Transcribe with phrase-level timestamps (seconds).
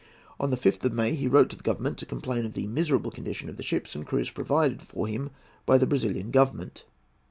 [0.39, 3.11] On the 5th of May he wrote to the Government to complain of the miserable
[3.11, 5.29] condition of the ships and crews provided for him
[5.67, 6.85] by the Brazilian Government.